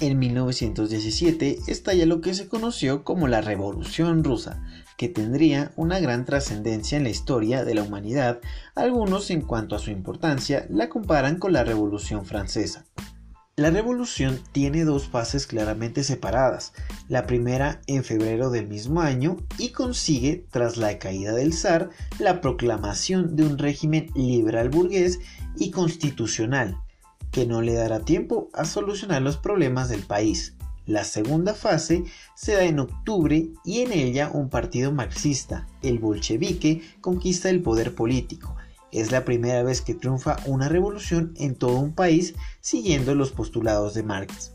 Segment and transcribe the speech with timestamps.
[0.00, 4.60] En 1917 estalla lo que se conoció como la Revolución Rusa,
[4.96, 8.40] que tendría una gran trascendencia en la historia de la humanidad.
[8.74, 12.86] Algunos, en cuanto a su importancia, la comparan con la Revolución Francesa.
[13.56, 16.72] La revolución tiene dos fases claramente separadas.
[17.08, 22.40] La primera en febrero del mismo año y consigue, tras la caída del zar, la
[22.40, 25.20] proclamación de un régimen liberal burgués
[25.56, 26.80] y constitucional,
[27.34, 30.54] que no le dará tiempo a solucionar los problemas del país.
[30.86, 32.04] La segunda fase
[32.36, 37.96] se da en octubre y en ella un partido marxista, el bolchevique, conquista el poder
[37.96, 38.54] político.
[38.92, 43.94] Es la primera vez que triunfa una revolución en todo un país siguiendo los postulados
[43.94, 44.53] de Marx.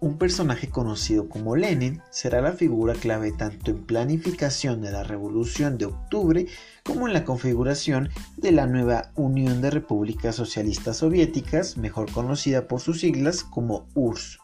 [0.00, 5.76] Un personaje conocido como Lenin será la figura clave tanto en planificación de la Revolución
[5.76, 6.46] de Octubre
[6.84, 12.80] como en la configuración de la nueva Unión de Repúblicas Socialistas Soviéticas, mejor conocida por
[12.80, 14.38] sus siglas como URSS.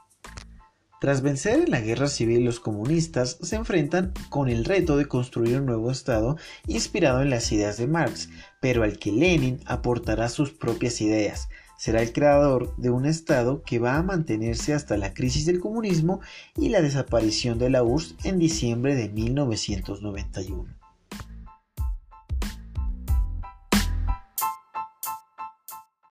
[1.00, 5.60] Tras vencer en la guerra civil los comunistas se enfrentan con el reto de construir
[5.60, 6.36] un nuevo Estado
[6.66, 8.28] inspirado en las ideas de Marx,
[8.60, 13.78] pero al que Lenin aportará sus propias ideas, será el creador de un Estado que
[13.78, 16.20] va a mantenerse hasta la crisis del comunismo
[16.56, 20.84] y la desaparición de la URSS en diciembre de 1991.